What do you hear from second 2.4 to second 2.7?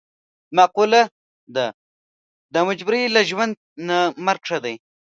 د